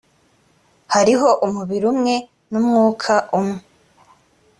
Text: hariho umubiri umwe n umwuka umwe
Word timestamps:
hariho 0.93 1.29
umubiri 1.45 1.85
umwe 1.93 2.15
n 2.51 2.53
umwuka 2.59 3.13
umwe 3.39 3.59